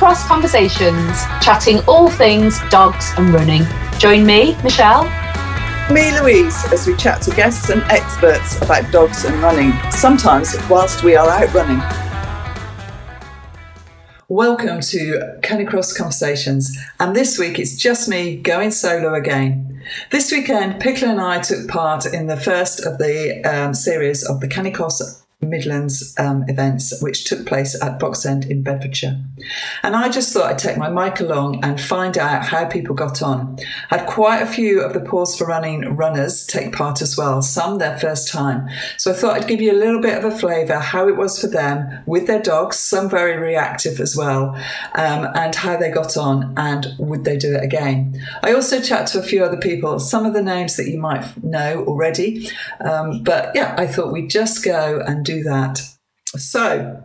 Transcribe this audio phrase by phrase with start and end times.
[0.00, 3.64] Canicross Conversations, chatting all things dogs and running.
[3.98, 5.04] Join me, Michelle.
[5.92, 11.04] Me, Louise, as we chat to guests and experts about dogs and running, sometimes whilst
[11.04, 11.82] we are out running.
[14.28, 19.82] Welcome to Canicross Conversations, and this week it's just me going solo again.
[20.10, 24.40] This weekend, Pickler and I took part in the first of the um, series of
[24.40, 29.18] the Canicross Midlands um, events, which took place at Box End in Bedfordshire.
[29.82, 33.22] And I just thought I'd take my mic along and find out how people got
[33.22, 33.58] on.
[33.90, 37.40] I had quite a few of the Paws for Running runners take part as well,
[37.40, 38.68] some their first time.
[38.98, 41.40] So I thought I'd give you a little bit of a flavour how it was
[41.40, 44.54] for them with their dogs, some very reactive as well,
[44.94, 48.20] um, and how they got on and would they do it again.
[48.42, 51.42] I also chat to a few other people, some of the names that you might
[51.42, 52.48] know already.
[52.80, 55.80] Um, but yeah, I thought we'd just go and do that.
[56.36, 57.02] So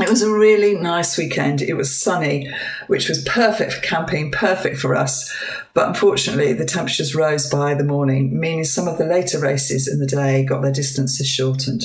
[0.00, 1.62] it was a really nice weekend.
[1.62, 2.50] It was sunny,
[2.88, 5.32] which was perfect for camping, perfect for us.
[5.72, 10.00] But unfortunately, the temperatures rose by the morning, meaning some of the later races in
[10.00, 11.84] the day got their distances shortened.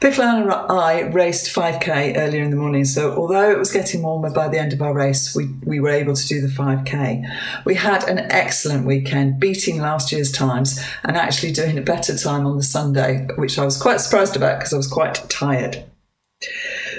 [0.00, 4.30] Pickler and I raced 5k earlier in the morning, so although it was getting warmer
[4.30, 7.64] by the end of our race, we, we were able to do the 5k.
[7.64, 12.44] We had an excellent weekend, beating last year's times and actually doing a better time
[12.44, 15.84] on the Sunday, which I was quite surprised about because I was quite tired.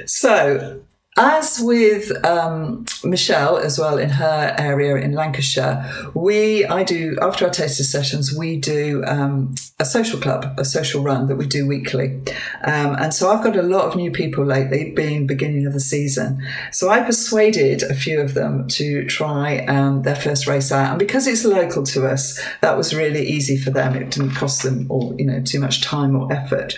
[0.05, 0.83] So,
[1.17, 7.45] as with um, Michelle as well in her area in Lancashire, we I do after
[7.45, 11.67] our taster sessions we do um, a social club, a social run that we do
[11.67, 12.19] weekly,
[12.63, 15.79] um, and so I've got a lot of new people lately, being beginning of the
[15.79, 16.43] season.
[16.71, 20.99] So I persuaded a few of them to try um, their first race out, and
[20.99, 23.95] because it's local to us, that was really easy for them.
[23.95, 26.75] It didn't cost them or you know too much time or effort.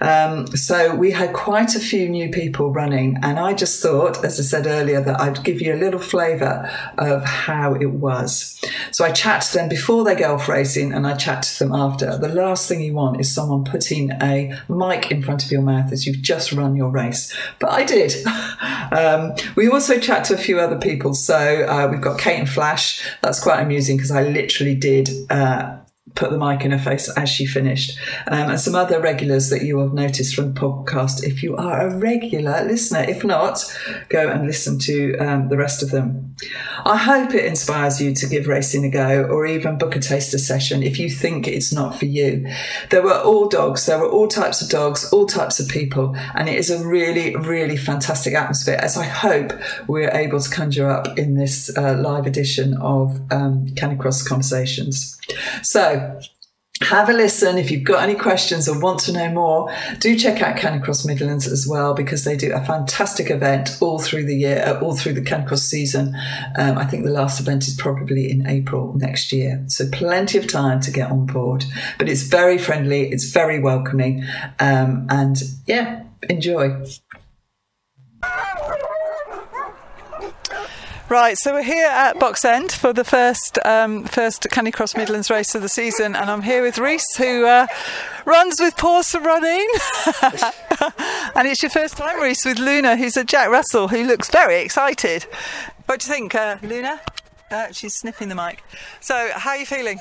[0.00, 4.24] Um, so we had quite a few new people running, and I just just thought,
[4.24, 8.60] as I said earlier, that I'd give you a little flavour of how it was.
[8.92, 11.72] So I chat to them before they go off racing and I chat to them
[11.74, 12.16] after.
[12.16, 15.90] The last thing you want is someone putting a mic in front of your mouth
[15.90, 17.34] as you've just run your race.
[17.58, 18.14] But I did.
[18.92, 21.14] um, we also chat to a few other people.
[21.14, 23.04] So uh, we've got Kate and Flash.
[23.20, 25.10] That's quite amusing because I literally did.
[25.28, 25.78] Uh,
[26.16, 27.98] put the mic in her face as she finished.
[28.26, 31.22] Um, and some other regulars that you have noticed from the podcast.
[31.22, 33.62] If you are a regular listener, if not,
[34.08, 36.25] go and listen to um, the rest of them.
[36.84, 40.36] I hope it inspires you to give racing a go or even book a taster
[40.36, 42.46] session if you think it's not for you.
[42.90, 46.48] There were all dogs, there were all types of dogs, all types of people, and
[46.48, 49.52] it is a really, really fantastic atmosphere as I hope
[49.86, 55.18] we're able to conjure up in this uh, live edition of um, Canicross Conversations.
[55.62, 56.20] So,
[56.82, 57.58] have a listen.
[57.58, 61.46] If you've got any questions or want to know more, do check out Canicross Midlands
[61.46, 65.14] as well because they do a fantastic event all through the year, uh, all through
[65.14, 66.14] the Canicross season.
[66.58, 69.64] Um, I think the last event is probably in April next year.
[69.68, 71.64] So plenty of time to get on board.
[71.98, 74.24] But it's very friendly, it's very welcoming,
[74.58, 76.84] um, and yeah, enjoy.
[81.08, 85.54] Right, so we're here at Box End for the first um, first Canicross Midlands race
[85.54, 87.68] of the season, and I'm here with Reese, who uh,
[88.24, 89.68] runs with for Running.
[91.36, 94.60] and it's your first time, Reese, with Luna, who's a Jack Russell, who looks very
[94.60, 95.28] excited.
[95.84, 97.00] What do you think, uh, Luna?
[97.52, 98.64] Uh, she's sniffing the mic.
[98.98, 100.00] So, how are you feeling?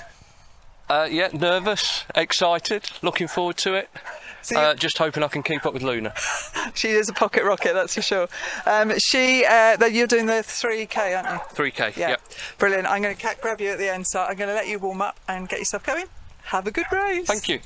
[0.90, 3.90] Uh, yeah, nervous, excited, looking forward to it.
[4.46, 6.14] So uh, just hoping I can keep up with Luna.
[6.76, 8.28] she is a pocket rocket, that's for sure.
[8.68, 11.64] Um, she, uh, you're doing the 3K, aren't you?
[11.64, 12.10] 3K, yeah.
[12.10, 12.22] Yep.
[12.60, 12.88] Brilliant.
[12.88, 15.02] I'm going to grab you at the end, so I'm going to let you warm
[15.02, 16.06] up and get yourself going.
[16.44, 17.26] Have a good race.
[17.26, 17.60] Thank you.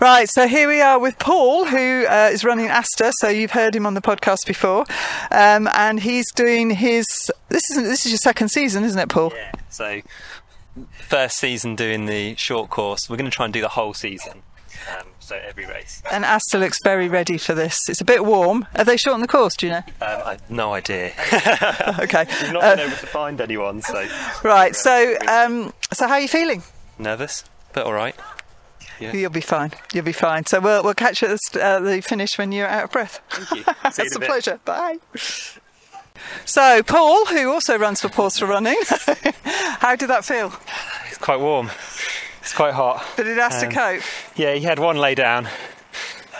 [0.00, 3.12] Right, so here we are with Paul, who uh, is running Asta.
[3.18, 4.86] So you've heard him on the podcast before,
[5.30, 7.06] um, and he's doing his.
[7.48, 9.32] This is this is your second season, isn't it, Paul?
[9.34, 9.52] Yeah.
[9.68, 10.00] So
[10.92, 13.10] first season doing the short course.
[13.10, 14.42] We're going to try and do the whole season.
[14.96, 16.02] Um, so every race.
[16.10, 17.86] And Asta looks very ready for this.
[17.90, 18.66] It's a bit warm.
[18.74, 19.54] Are they short on the course?
[19.56, 19.82] Do you know?
[20.00, 21.12] Um, I no idea.
[21.98, 22.26] okay.
[22.42, 23.82] We've not uh, been able to find anyone.
[23.82, 24.08] So
[24.42, 24.74] right.
[24.74, 26.62] So um, so how are you feeling?
[26.98, 27.44] Nervous,
[27.74, 28.16] but all right.
[28.98, 29.12] Yeah.
[29.12, 29.72] You'll be fine.
[29.92, 30.46] You'll be fine.
[30.46, 33.20] So we'll we'll catch you at the, uh, the finish when you're out of breath.
[33.28, 33.74] Thank you.
[33.82, 34.60] That's a, a pleasure.
[34.64, 34.96] Bye.
[36.46, 38.76] So, Paul, who also runs for for Running,
[39.78, 40.52] how did that feel?
[41.08, 41.70] It's quite warm.
[42.48, 43.04] It's quite hot.
[43.14, 44.02] But it has um, to cope?
[44.34, 45.48] Yeah, he had one lay down.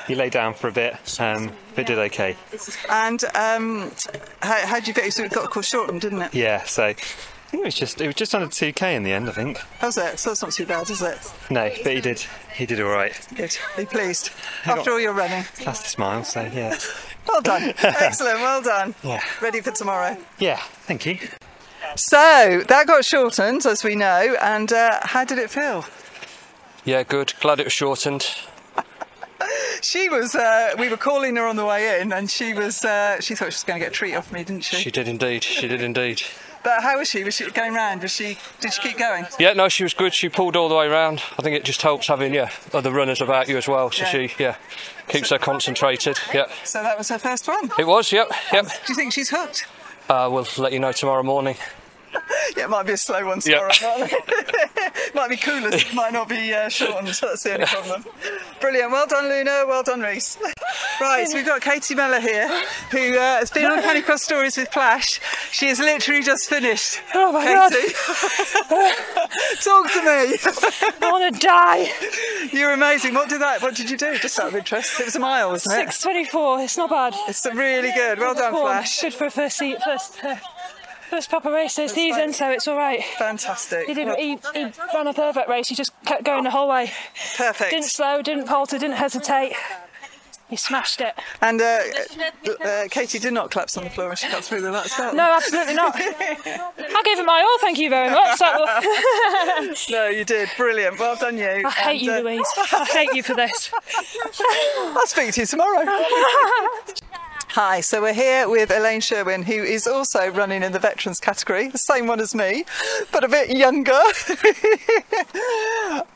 [0.06, 2.34] He lay down for a bit, um, but did okay.
[2.88, 3.92] And um,
[4.40, 5.10] how, how did you feel?
[5.10, 6.34] So it got of course shortened, didn't it?
[6.34, 6.64] Yeah.
[6.64, 9.28] So I think it was just it was just under two k in the end.
[9.28, 9.58] I think.
[9.80, 10.18] How's it?
[10.18, 11.18] So it's not too bad, is it?
[11.50, 12.24] No, but he did
[12.54, 13.12] he did all right.
[13.34, 13.58] Good.
[13.76, 14.30] Are you pleased?
[14.64, 15.44] After all your running.
[15.58, 16.74] Plus the smile, so yeah.
[17.28, 17.74] Well done.
[17.82, 18.40] Excellent.
[18.40, 18.94] Well done.
[19.02, 19.22] Yeah.
[19.42, 20.16] Ready for tomorrow.
[20.38, 21.18] Yeah, thank you.
[21.98, 24.36] So that got shortened, as we know.
[24.40, 25.84] And uh, how did it feel?
[26.84, 27.32] Yeah, good.
[27.40, 28.26] Glad it was shortened.
[29.80, 30.34] She was.
[30.34, 32.84] Uh, we were calling her on the way in, and she was.
[32.84, 34.74] Uh, she thought she was going to get a treat off me, didn't she?
[34.74, 35.44] She did indeed.
[35.44, 36.22] She did indeed.
[36.64, 37.22] But how was she?
[37.22, 38.02] Was she going round?
[38.02, 38.36] Was she?
[38.60, 39.26] Did she keep going?
[39.38, 40.12] Yeah, no, she was good.
[40.12, 41.22] She pulled all the way round.
[41.38, 43.92] I think it just helps having yeah other runners about you as well.
[43.92, 44.10] So Yeah.
[44.10, 44.56] she yeah
[45.06, 46.18] keeps her concentrated.
[46.34, 47.70] Yeah, So that was her first one.
[47.78, 48.10] it was.
[48.10, 48.64] Yep, yep.
[48.66, 49.66] Do you think she's hooked?
[50.10, 51.54] Uh, we'll let you know tomorrow morning.
[52.56, 53.68] Yeah, it might be a slow one Yeah.
[53.68, 54.08] tomorrow.
[55.14, 57.08] might be cooler, it might not be uh, shortened.
[57.08, 58.04] That's the only problem.
[58.60, 58.90] Brilliant.
[58.92, 59.64] Well done, Luna.
[59.66, 60.38] Well done, Reese.
[61.00, 62.48] Right, so we've got Katie Meller here,
[62.90, 65.20] who uh, has been on Canicross Stories with Flash.
[65.52, 67.00] She has literally just finished.
[67.14, 67.92] Oh my Katie.
[69.62, 70.36] Talk to me.
[71.00, 71.90] I want to die.
[72.52, 73.14] You're amazing.
[73.14, 73.62] What did that?
[73.62, 74.18] What did you do?
[74.18, 74.98] Just out of interest.
[75.00, 75.84] It was a mile, wasn't it?
[75.92, 76.60] Six twenty-four.
[76.60, 77.14] It's not bad.
[77.28, 78.18] It's really good.
[78.18, 79.00] Well done, Flash.
[79.00, 80.36] Good for a first seat, first, uh,
[81.10, 83.02] first proper race this season, so it's all right.
[83.18, 83.86] Fantastic.
[83.86, 84.08] He didn't.
[84.08, 85.68] Well, He, he ran a perfect race.
[85.68, 86.92] He just kept going the whole way.
[87.36, 87.70] Perfect.
[87.70, 88.22] Didn't slow.
[88.22, 88.78] Didn't falter.
[88.78, 89.54] Didn't hesitate.
[90.48, 91.12] He smashed it.
[91.42, 91.80] And uh,
[92.64, 95.14] uh, Katie did not collapse on the floor when she got through the last start.
[95.14, 95.94] No, absolutely not.
[95.94, 97.58] I gave it my all.
[97.60, 98.40] Thank you very much.
[98.40, 100.48] Was- No, you did.
[100.56, 100.98] Brilliant.
[100.98, 101.64] Well done, you.
[101.66, 102.46] I hate you, And, uh, Louise.
[102.56, 103.70] I hate you for this.
[104.78, 105.84] I'll speak to you tomorrow.
[107.52, 111.68] Hi, so we're here with Elaine Sherwin, who is also running in the veterans category,
[111.68, 112.64] the same one as me,
[113.10, 113.98] but a bit younger.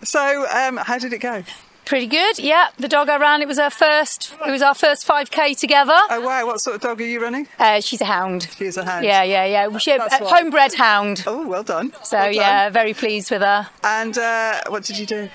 [0.04, 1.42] so, um, how did it go?
[1.84, 2.68] Pretty good, yeah.
[2.78, 4.34] The dog I ran, it was our first.
[4.46, 5.96] It was our first 5k together.
[6.10, 7.48] Oh wow, what sort of dog are you running?
[7.58, 8.48] Uh, she's a hound.
[8.56, 9.04] She's a hound.
[9.04, 9.78] Yeah, yeah, yeah.
[9.78, 10.30] She, That's uh, why.
[10.42, 11.24] homebred hound.
[11.26, 11.92] Oh, well done.
[12.04, 12.34] So Well done.
[12.34, 13.68] yeah, very pleased with her.
[13.82, 15.28] And uh, what did you do?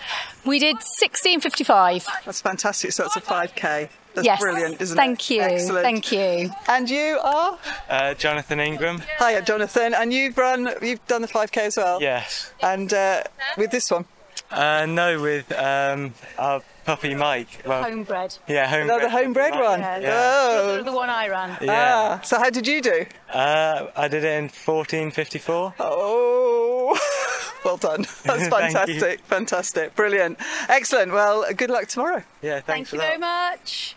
[0.48, 2.08] We did 16:55.
[2.26, 2.94] That's fantastic.
[2.94, 3.90] So it's a 5k.
[4.14, 4.40] That's yes.
[4.40, 5.00] brilliant, isn't it?
[5.00, 5.34] Thank it?
[5.36, 5.42] you.
[5.42, 5.84] Excellent.
[5.84, 6.52] Thank you.
[6.68, 7.60] And you are?
[7.90, 9.04] Uh, Jonathan Ingram.
[9.20, 9.94] Hiya, Jonathan.
[9.94, 12.02] And you've run, you've done the 5k as well?
[12.02, 12.52] Yes.
[12.62, 13.24] And uh,
[13.58, 14.06] with this one?
[14.50, 17.62] Uh, no, with um, our puppy Mike.
[17.66, 18.40] Well, Homebred.
[18.48, 19.04] yeah, homebred.
[19.04, 19.82] Another homebred one?
[19.82, 20.02] Mike.
[20.02, 20.14] Yeah.
[20.14, 20.82] Oh.
[20.84, 21.58] The one I ran.
[21.62, 22.20] Yeah.
[22.20, 23.06] Ah, so how did you do?
[23.32, 25.74] Uh, I did it in 1454.
[25.80, 26.47] Oh,
[27.84, 28.06] well done.
[28.24, 29.20] That's fantastic.
[29.22, 29.96] Fantastic.
[29.96, 30.38] Brilliant.
[30.70, 31.12] Excellent.
[31.12, 32.24] Well, good luck tomorrow.
[32.42, 33.06] Yeah, Thank thanks you that.
[33.06, 33.96] very much.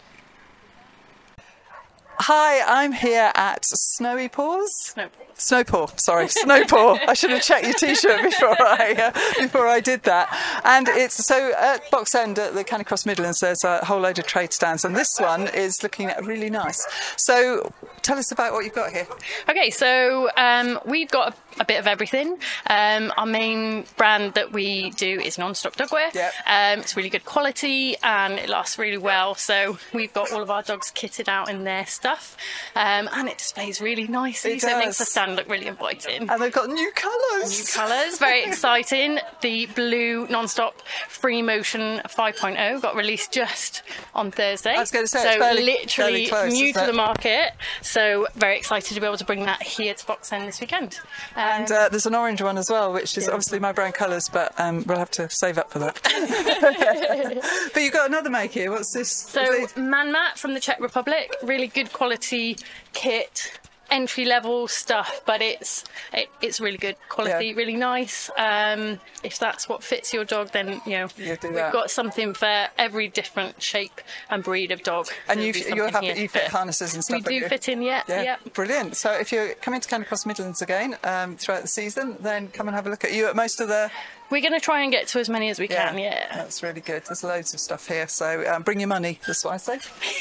[2.23, 4.95] Hi, I'm here at Snowy Paws.
[5.41, 7.09] Snowpaw, sorry, Snowpaw.
[7.09, 10.29] I should have checked your T-shirt before I uh, before I did that.
[10.65, 13.41] And it's so at Box End at the Canicross Midlands.
[13.41, 16.87] There's a whole load of trade stands, and this one is looking really nice.
[17.17, 17.73] So
[18.03, 19.07] tell us about what you've got here.
[19.49, 22.39] Okay, so um, we've got a, bit of everything.
[22.67, 26.13] Um, our main brand that we do is non-stop dogwear.
[26.15, 26.33] Yep.
[26.47, 29.35] Um, it's really good quality and it lasts really well.
[29.35, 32.37] So we've got all of our dogs kitted out in their stuff,
[32.75, 34.53] um, and it displays really nicely.
[34.53, 36.29] It so it makes the stand look really inviting.
[36.29, 37.59] And they've got new colours.
[37.59, 39.19] New colours, very exciting.
[39.41, 43.83] The blue non-stop free motion 5.0 got released just
[44.15, 44.75] on Thursday.
[44.75, 46.87] I was gonna say, so it's fairly- literally fairly close, new to it?
[46.87, 47.53] the market.
[47.83, 50.99] So very excited to be able to bring that here to Box End this weekend.
[51.41, 54.53] And uh, there's an orange one as well, which is obviously my brown colours, but
[54.61, 55.99] um, we'll have to save up for that.
[57.73, 58.71] but you've got another make here.
[58.71, 59.11] What's this?
[59.11, 59.41] So
[59.77, 62.59] Manmat from the Czech Republic, really good quality
[62.93, 63.59] kit,
[63.91, 67.55] entry level stuff, but it's it, it's really good quality, Yeah.
[67.55, 68.31] really nice.
[68.37, 71.73] Um, if that's what fits your dog, then you know You we've that.
[71.73, 75.09] got something for every different shape and breed of dog.
[75.29, 77.27] and you, you're happy, you fit harnesses and stuff.
[77.27, 77.49] We you?
[77.49, 78.37] fit in, yeah, Yeah, yeah.
[78.55, 78.97] brilliant.
[78.97, 82.75] So if you're coming to Canicross Midlands again um, throughout the season, then come and
[82.75, 83.91] have a look at you at most of the.
[84.31, 85.99] We're going to try and get to as many as we can.
[85.99, 86.25] Yeah.
[86.37, 87.03] that's really good.
[87.05, 89.19] There's loads of stuff here, so um, bring your money.
[89.27, 89.79] That's what I say.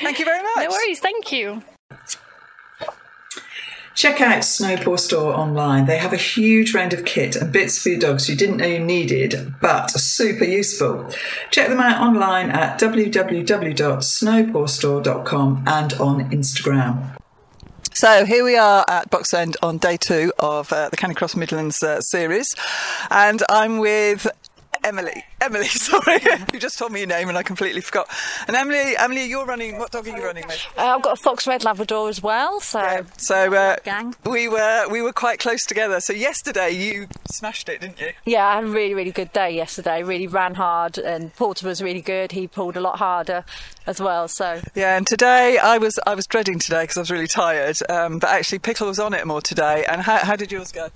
[0.00, 0.56] Thank you very much.
[0.56, 0.98] No worries.
[1.00, 1.62] Thank you.
[3.96, 5.86] Check out Snowpaw Store online.
[5.86, 8.66] They have a huge range of kit and bits for your dogs you didn't know
[8.66, 11.10] you needed, but super useful.
[11.50, 17.16] Check them out online at www.snowpawstore.com and on Instagram.
[17.94, 21.82] So here we are at Box End on day two of uh, the Canicross Midlands
[21.82, 22.54] uh, series,
[23.10, 24.26] and I'm with
[24.84, 25.24] Emily.
[25.46, 26.18] Emily, sorry,
[26.52, 28.08] you just told me your name and I completely forgot.
[28.48, 29.78] And Emily, Emily, you're running.
[29.78, 30.60] What dog are you running with?
[30.76, 34.14] Uh, I've got a fox red Labrador as well, so So uh, Gang.
[34.24, 36.00] we were we were quite close together.
[36.00, 38.10] So yesterday you smashed it, didn't you?
[38.24, 40.02] yeah, I had a really, really good day yesterday.
[40.02, 42.32] Really ran hard, and Porter was really good.
[42.32, 43.44] He pulled a lot harder
[43.86, 44.26] as well.
[44.26, 47.78] So Yeah, and today I was I was dreading today because I was really tired.
[47.88, 49.84] Um, but actually, Pickle was on it more today.
[49.88, 50.88] And how, how did yours go?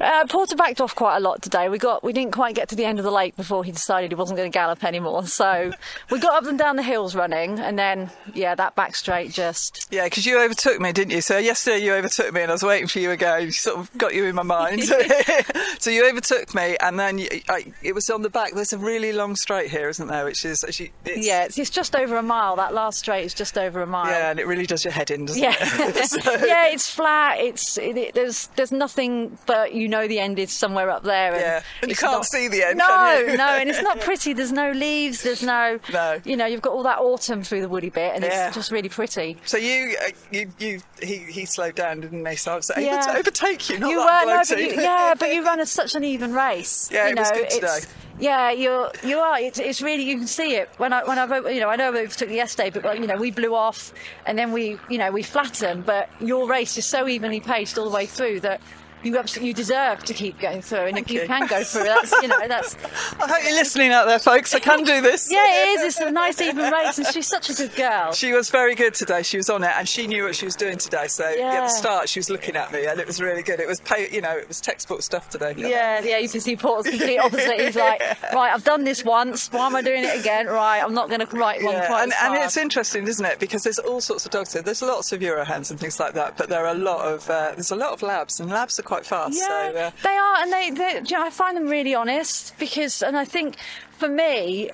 [0.00, 1.68] uh, Porter backed off quite a lot today.
[1.68, 4.10] We got we didn't quite get to the end of the late before he decided
[4.10, 5.26] he wasn't going to gallop anymore.
[5.26, 5.72] So
[6.10, 9.86] we got up and down the hills running, and then yeah, that back straight just
[9.90, 11.20] Yeah, because you overtook me, didn't you?
[11.20, 13.50] So yesterday you overtook me, and I was waiting for you again.
[13.52, 14.82] Sort of got you in my mind.
[15.78, 18.52] so you overtook me, and then you, I, it was on the back.
[18.54, 20.24] There's a really long straight here, isn't there?
[20.24, 22.56] Which is actually it's, yeah, it's, it's just over a mile.
[22.56, 24.10] That last straight is just over a mile.
[24.10, 26.06] yeah, and it really does your head in, doesn't Yeah, it?
[26.10, 27.38] So- yeah, it's flat.
[27.40, 31.32] It's it, it- there's there's nothing, but you know the end is somewhere up there.
[31.32, 33.36] And Yeah, and you can't not- see the end, No, can you?
[33.36, 34.32] no, and it's not pretty.
[34.32, 35.22] There's no leaves.
[35.22, 36.20] There's no, No.
[36.24, 38.48] You know, you've got all that autumn through the woody bit, and Yeah.
[38.48, 39.36] it's just really pretty.
[39.44, 42.36] So you, uh, you, you, he, he slowed down, didn't he?
[42.36, 43.00] So I was able Yeah.
[43.00, 43.78] to overtake you.
[43.78, 46.32] Not you that were, no, but you, yeah, but you ran a, such an even
[46.34, 46.90] race.
[46.92, 47.92] Yeah, you it was know, good it's- today.
[48.18, 49.40] Yeah, you're you are.
[49.40, 51.90] It's, it's really you can see it when I when I you know I know
[51.90, 53.94] we took yesterday, but you know we blew off
[54.26, 55.86] and then we you know we flattened.
[55.86, 58.60] But your race is so evenly paced all the way through that
[59.02, 61.26] you absolutely you deserve to keep going through, and you, you.
[61.26, 62.74] can go through, that's you know that's
[63.20, 64.54] I hope you're listening out there, folks.
[64.54, 65.30] I can do this.
[65.30, 65.82] yeah it is.
[65.82, 68.12] It's a nice even race, and she's such a good girl.
[68.12, 69.22] She was very good today.
[69.22, 71.06] She was on it, and she knew what she was doing today.
[71.06, 73.60] So at the start, she was looking at me, and it was really good.
[73.60, 75.54] It was, pay, you know, it was textbook stuff today.
[75.56, 77.60] Yeah, yeah, you can see Paul's complete opposite.
[77.60, 78.00] He's like,
[78.32, 79.48] right, I've done this once.
[79.52, 80.46] Why am I doing it again?
[80.46, 83.38] Right, I'm not going to write one Yeah, quite and, and it's interesting, isn't it?
[83.38, 84.62] Because there's all sorts of dogs here.
[84.62, 87.52] There's lots of Eurohounds and things like that, but there are a lot of uh,
[87.54, 89.38] there's a lot of labs, and labs are quite fast.
[89.38, 92.54] Yeah, So, uh, they are, and they, they you know, I find them really honest
[92.58, 93.56] because, and I think
[94.00, 94.70] for me,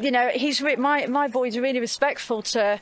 [0.00, 2.80] you know, he's re- my my boy's really respectful to.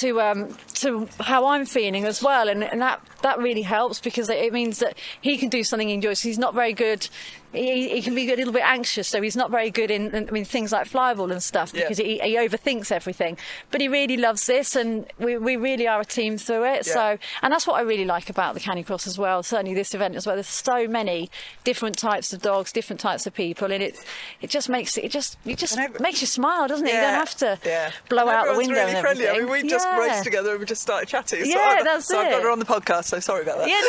[0.00, 0.40] To um
[0.82, 4.52] to how I'm feeling as well, and, and that that really helps because it, it
[4.52, 6.20] means that he can do something he enjoys.
[6.20, 7.08] He's not very good.
[7.50, 10.30] He, he can be a little bit anxious, so he's not very good in, I
[10.30, 11.80] mean things like flyball and stuff Yeah.
[11.84, 13.38] because he, he overthinks everything.
[13.70, 16.86] But he really loves this, and we, we really are a team through it.
[16.86, 16.92] Yeah.
[16.92, 19.42] So and that's what I really like about the Canicross as well.
[19.42, 20.36] Certainly this event as well.
[20.36, 21.30] There's so many
[21.64, 23.98] different types of dogs, different types of people, and it
[24.42, 26.92] it just makes it, it just it just every- makes you smile, doesn't it?
[26.92, 27.92] You don't have to yeah.
[28.10, 29.26] blow And out the everyone's window really and friendly.
[29.28, 29.98] I mean, we just Yeah.
[29.98, 31.44] raced together and we just started chatting.
[31.44, 33.07] So Yeah, I- that's so I've got her on the podcast.
[33.08, 33.68] So sorry about that.
[33.68, 33.80] Yeah,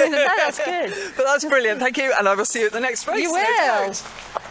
[0.00, 0.92] no, no, that's good.
[1.16, 1.78] But that's brilliant.
[1.78, 3.22] Thank you, and I will see you at the next race.
[3.22, 4.43] You will.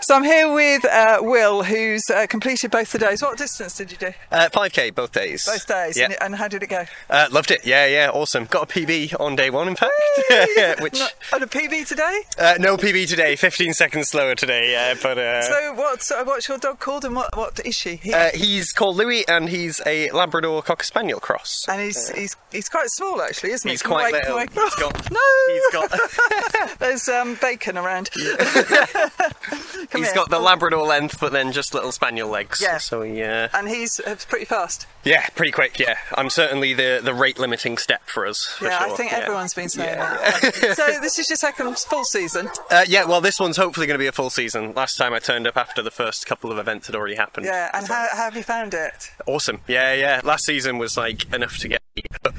[0.00, 3.22] So I'm here with uh, Will, who's uh, completed both the days.
[3.22, 4.10] What distance did you do?
[4.30, 5.46] Uh, 5k both days.
[5.46, 5.96] Both days.
[5.98, 6.06] Yeah.
[6.06, 6.84] And, and how did it go?
[7.10, 7.64] Uh, loved it.
[7.66, 8.46] Yeah, yeah, awesome.
[8.46, 9.92] Got a PB on day one, in fact.
[10.80, 12.20] Which No, on a PB today?
[12.38, 13.36] uh, no PB today.
[13.36, 14.72] 15 seconds slower today.
[14.72, 17.96] Yeah, but uh, So what's uh, what's your dog called and what what is she?
[17.96, 21.66] He- uh, he's called Louis, and he's a Labrador Cocker Spaniel cross.
[21.68, 23.72] and he's he's he's quite small actually, isn't he?
[23.72, 24.38] He's quite little.
[24.38, 25.18] He's got- no.
[25.48, 28.10] He's got There's um, bacon around.
[28.12, 29.41] Come
[29.92, 30.14] he's here.
[30.14, 32.60] got the Labrador length, but then just little Spaniel legs.
[32.62, 32.78] Yeah.
[32.78, 34.86] So he, uh, and he's uh, pretty fast.
[35.04, 35.78] yeah, pretty quick.
[35.78, 38.46] Yeah, I'm certainly the the rate limiting step for us.
[38.46, 38.92] For yeah, sure.
[38.92, 39.18] I think yeah.
[39.18, 40.54] everyone's been saying that.
[40.76, 42.48] so this is your second full season.
[42.70, 44.72] Uh, yeah, well, this one's hopefully going to be a full season.
[44.74, 47.46] Last time I turned up after the first couple of events had already happened.
[47.46, 49.10] Yeah, and how, how have you found it?
[49.26, 49.60] Awesome.
[49.68, 50.20] Yeah, yeah.
[50.24, 52.04] Last season was like enough to get me.
[52.24, 52.30] So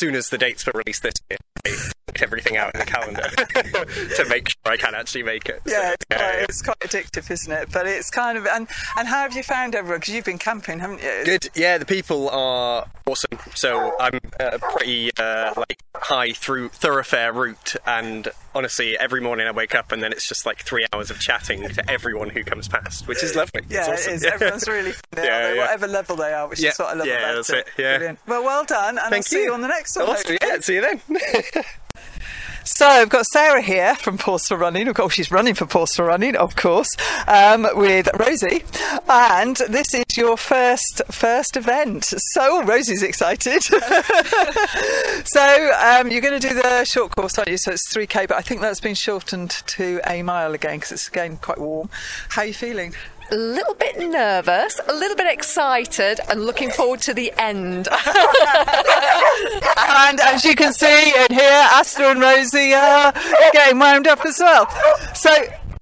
[0.00, 1.70] soon as the dates were released this year, I
[2.06, 3.22] booked everything out in the calendar
[4.16, 5.60] to make sure I can actually make it.
[5.66, 6.44] So, Yeah, it's, quite, yeah.
[6.48, 7.68] it's quite addictive, isn't it?
[7.72, 8.66] But it's kind of and
[8.96, 10.00] and how have you found everyone?
[10.00, 11.22] Because you've been camping, haven't you?
[11.24, 11.50] Good.
[11.54, 13.38] Yeah, the people are awesome.
[13.54, 19.50] So I'm a pretty uh, like high through thoroughfare route, and honestly, every morning I
[19.52, 22.66] wake up and then it's just like three hours of chatting to everyone who comes
[22.68, 23.60] past, which is lovely.
[23.64, 24.12] It's Yeah, awesome.
[24.12, 24.24] it is.
[24.32, 25.60] Everyone's really funny, Yeah, yeah.
[25.60, 27.58] whatever level they are, which Yeah, is what I love yeah, about that's it.
[27.58, 27.96] it, yeah.
[27.98, 28.18] Brilliant.
[28.26, 29.52] Well, well done, and I'll Thank see you you.
[29.52, 30.10] on the next one.
[30.10, 30.36] Awesome.
[30.40, 31.00] Yeah, see you then.
[32.64, 34.86] So I've got Sarah here from Paws for Running.
[34.86, 36.94] Of course, she's running for Paws for Running, of course,
[37.26, 38.62] um, with Rosie.
[39.08, 42.04] And this is your first first event.
[42.32, 43.62] So Rosie's excited.
[45.24, 47.56] so um, you're going to do the short course, aren't you?
[47.56, 51.08] So it's 3k, but I think that's been shortened to a mile again because it's
[51.08, 51.88] again quite warm.
[52.28, 52.94] How are you feeling?
[53.30, 57.88] A little bit nervous, a little bit excited, and looking forward to the end.
[59.78, 63.12] and as you can see and hear, Asta and Rosie are
[63.52, 64.68] getting wound up as well.
[65.14, 65.30] So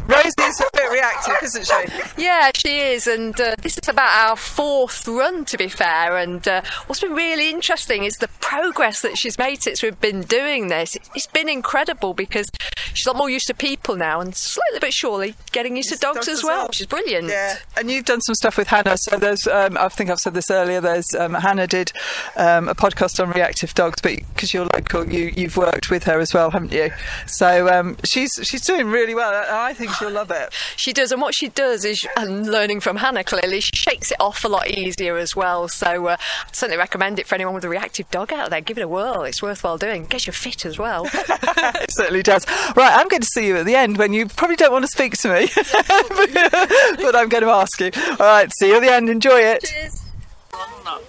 [0.09, 2.23] Rosie's a bit reactive, isn't she?
[2.23, 6.17] yeah, she is, and uh, this is about our fourth run, to be fair.
[6.17, 10.23] And uh, what's been really interesting is the progress that she's made since we've been
[10.23, 10.97] doing this.
[11.15, 12.49] It's been incredible because
[12.95, 15.99] she's a lot more used to people now, and slowly but surely getting used to
[15.99, 17.29] dogs, as well, which is brilliant.
[17.29, 18.97] Yeah, and you've done some stuff with Hannah.
[18.97, 20.81] So there's, um, I think I've said this earlier.
[20.81, 21.93] There's um, Hannah did
[22.37, 26.19] um, a podcast on reactive dogs, but because you're local, you you've worked with her
[26.19, 26.91] as well, haven't you?
[27.27, 29.35] So um, she's she's doing really well.
[29.35, 30.52] I I think she'll love it.
[30.76, 31.12] she does.
[31.12, 34.49] And what she does is, and learning from Hannah clearly, she shakes it off a
[34.49, 35.69] lot easier as well.
[35.69, 38.61] So uh, I'd certainly recommend it for anyone with a reactive dog out there.
[38.61, 39.23] Give it a whirl.
[39.23, 40.05] It's worthwhile doing.
[40.05, 41.09] Gets you fit as well.
[41.12, 42.47] it certainly does.
[42.76, 44.90] Right, I'm going to see you at the end when you probably don't want to
[44.90, 47.90] speak to me, but I'm going to ask you.
[48.12, 49.09] All right, see you at the end.
[49.09, 49.64] Enjoy it.
[49.64, 50.05] Cheers.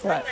[0.03, 0.23] Right.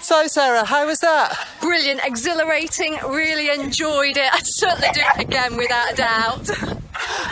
[0.00, 1.36] So, Sarah, how was that?
[1.60, 4.32] Brilliant, exhilarating, really enjoyed it.
[4.32, 6.85] I'd certainly do it again without a doubt.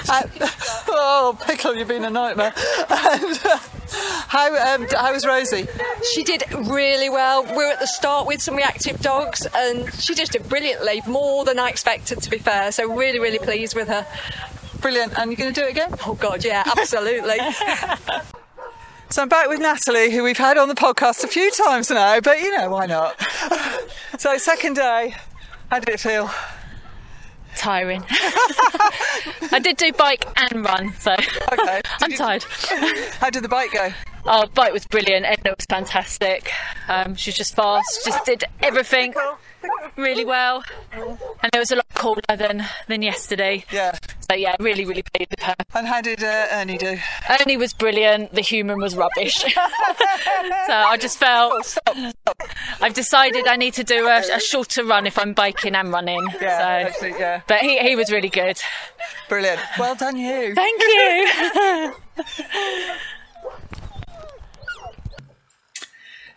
[0.08, 0.22] Uh,
[0.88, 2.52] oh, pickle, you've been a nightmare.
[2.90, 3.58] And, uh,
[4.28, 5.66] how um, how was Rosie?
[6.14, 7.44] She did really well.
[7.44, 11.44] We were at the start with some reactive dogs, and she just did brilliantly, more
[11.44, 12.72] than I expected, to be fair.
[12.72, 14.06] So really, really pleased with her.
[14.80, 15.18] Brilliant.
[15.18, 15.94] And you're going to do it again?
[16.06, 17.38] Oh God, yeah, absolutely.
[19.10, 22.18] So I'm back with Natalie, who we've had on the podcast a few times now,
[22.18, 23.14] but you know, why not?
[24.18, 25.14] so, second day,
[25.70, 26.28] how did it feel?
[27.64, 28.04] Tiring.
[28.11, 31.80] I did do bike and run, so okay.
[32.02, 32.42] I'm tired.
[33.21, 33.88] How did the bike go?
[34.26, 35.25] Oh, bike was brilliant.
[35.25, 36.50] Edna was fantastic.
[36.88, 39.14] Um, she was just fast, just did everything
[39.97, 43.64] really well, and it was a lot colder than than yesterday.
[43.71, 43.97] Yeah.
[44.30, 45.54] So yeah, really, really pleased with her.
[45.75, 46.97] And how did uh, Ernie do?
[47.28, 48.33] Ernie was brilliant.
[48.33, 49.35] The human was rubbish.
[49.37, 49.49] so
[50.73, 52.42] I just felt stop, stop.
[52.80, 56.23] I've decided I need to do a, a shorter run if I'm biking and running.
[56.40, 57.40] Yeah, so, actually, yeah.
[57.47, 58.59] But he he was really good.
[59.28, 59.61] Brilliant.
[59.78, 60.54] Well done, you.
[60.54, 61.92] Thank you.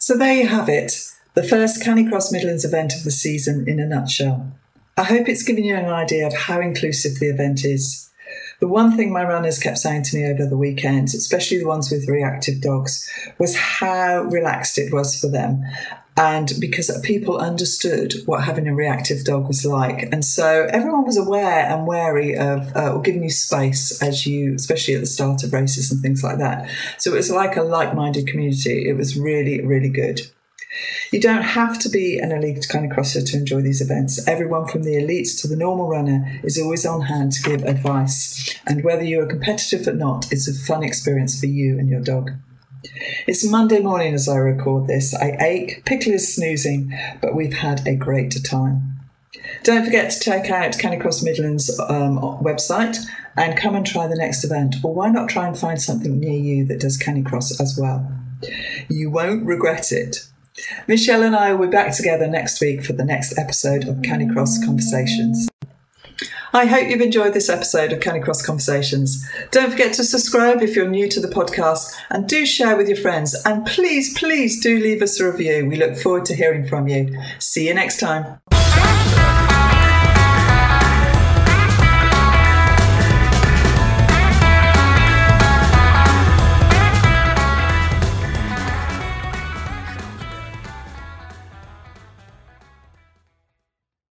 [0.07, 0.93] So there you have it,
[1.37, 4.51] the first Canicross Midlands event of the season in a nutshell.
[4.97, 8.09] I hope it's given you an idea of how inclusive the event is.
[8.59, 11.91] The one thing my runners kept saying to me over the weekend, especially the ones
[11.91, 15.63] with reactive dogs, was how relaxed it was for them.
[16.19, 20.11] And because people understood what having a reactive dog was like.
[20.11, 24.55] And so everyone was aware and wary of uh, or giving you space as you,
[24.55, 26.67] especially at the start of races and things like that.
[26.97, 28.89] So it was like a like minded community.
[28.89, 30.21] It was really, really good.
[31.11, 34.27] You don't have to be an elite canicrosser to enjoy these events.
[34.27, 38.59] Everyone from the elites to the normal runner is always on hand to give advice.
[38.67, 42.01] And whether you are competitive or not, it's a fun experience for you and your
[42.01, 42.31] dog.
[43.27, 45.15] It's Monday morning as I record this.
[45.15, 48.93] I ache, Pickle is snoozing, but we've had a great time.
[49.63, 52.97] Don't forget to check out Canicross Midlands um, website
[53.35, 54.75] and come and try the next event.
[54.83, 58.11] Or why not try and find something near you that does Canicross as well?
[58.89, 60.27] You won't regret it.
[60.87, 64.63] Michelle and I will be back together next week for the next episode of Canicross
[64.65, 65.47] Conversations.
[66.53, 69.23] I hope you've enjoyed this episode of Canicross Conversations.
[69.51, 72.97] Don't forget to subscribe if you're new to the podcast and do share with your
[72.97, 73.35] friends.
[73.45, 75.67] And please, please do leave us a review.
[75.67, 77.15] We look forward to hearing from you.
[77.39, 78.39] See you next time.